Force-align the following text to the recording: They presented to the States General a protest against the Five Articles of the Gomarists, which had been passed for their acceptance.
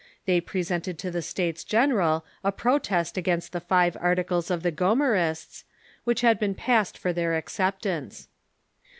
They 0.25 0.41
presented 0.41 0.97
to 0.97 1.11
the 1.11 1.21
States 1.21 1.63
General 1.63 2.25
a 2.43 2.51
protest 2.51 3.17
against 3.19 3.51
the 3.53 3.59
Five 3.59 3.95
Articles 3.99 4.49
of 4.49 4.63
the 4.63 4.71
Gomarists, 4.71 5.63
which 6.05 6.21
had 6.21 6.39
been 6.39 6.55
passed 6.55 6.97
for 6.97 7.13
their 7.13 7.35
acceptance. 7.37 8.27